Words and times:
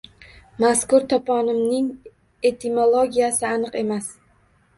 Mazkur 0.63 1.03
toponimning 1.11 1.89
etimologiyasi 2.51 3.47
aniq 3.53 3.79
emas. 3.85 4.11